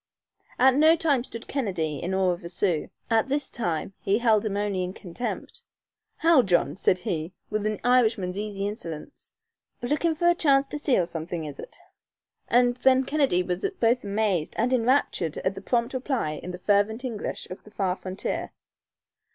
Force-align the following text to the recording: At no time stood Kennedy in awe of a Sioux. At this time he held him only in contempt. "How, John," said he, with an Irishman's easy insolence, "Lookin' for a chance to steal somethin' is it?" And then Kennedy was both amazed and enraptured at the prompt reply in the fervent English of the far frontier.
At 0.57 0.73
no 0.73 0.95
time 0.95 1.23
stood 1.23 1.47
Kennedy 1.47 1.99
in 2.01 2.15
awe 2.15 2.31
of 2.31 2.43
a 2.43 2.49
Sioux. 2.49 2.89
At 3.11 3.27
this 3.29 3.51
time 3.51 3.93
he 3.99 4.17
held 4.17 4.43
him 4.47 4.57
only 4.57 4.83
in 4.83 4.93
contempt. 4.93 5.61
"How, 6.15 6.41
John," 6.41 6.75
said 6.75 6.97
he, 6.97 7.33
with 7.51 7.67
an 7.67 7.79
Irishman's 7.83 8.39
easy 8.39 8.67
insolence, 8.67 9.33
"Lookin' 9.83 10.15
for 10.15 10.27
a 10.27 10.33
chance 10.33 10.65
to 10.65 10.79
steal 10.79 11.05
somethin' 11.05 11.43
is 11.45 11.59
it?" 11.59 11.77
And 12.47 12.77
then 12.77 13.03
Kennedy 13.05 13.43
was 13.43 13.63
both 13.79 14.03
amazed 14.03 14.55
and 14.57 14.73
enraptured 14.73 15.37
at 15.37 15.53
the 15.53 15.61
prompt 15.61 15.93
reply 15.93 16.31
in 16.41 16.49
the 16.49 16.57
fervent 16.57 17.05
English 17.05 17.47
of 17.51 17.63
the 17.63 17.69
far 17.69 17.95
frontier. 17.95 18.53